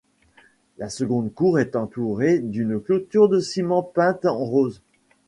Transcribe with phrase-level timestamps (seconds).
[0.79, 4.81] La seconde cour est entourée d'une clôture de ciment peinte en rose.